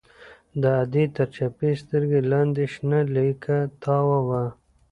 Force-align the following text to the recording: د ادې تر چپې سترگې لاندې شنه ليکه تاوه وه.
د 0.61 0.63
ادې 0.81 1.03
تر 1.15 1.27
چپې 1.35 1.69
سترگې 1.81 2.21
لاندې 2.31 2.63
شنه 2.73 2.99
ليکه 3.15 3.57
تاوه 3.81 4.19
وه. 4.27 4.43